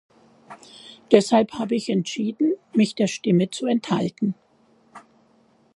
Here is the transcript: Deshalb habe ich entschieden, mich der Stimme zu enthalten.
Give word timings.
Deshalb 1.11 1.53
habe 1.59 1.75
ich 1.75 1.87
entschieden, 1.89 2.55
mich 2.73 2.95
der 2.95 3.05
Stimme 3.05 3.51
zu 3.51 3.67
enthalten. 3.67 4.33